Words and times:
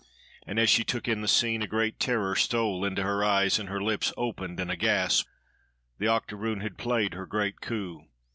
And 0.47 0.57
as 0.57 0.67
she 0.67 0.83
took 0.83 1.07
in 1.07 1.21
the 1.21 1.27
scene, 1.27 1.61
a 1.61 1.67
great 1.67 1.99
terror 1.99 2.35
stole 2.35 2.83
into 2.83 3.03
her 3.03 3.23
eyes 3.23 3.59
and 3.59 3.69
her 3.69 3.79
lips 3.79 4.11
opened 4.17 4.59
in 4.59 4.71
a 4.71 4.75
gasp. 4.75 5.27
The 5.99 6.07
octoroon 6.07 6.61
had 6.61 6.79
played 6.79 7.13
her 7.13 7.27
great 7.27 7.61
coup. 7.61 8.07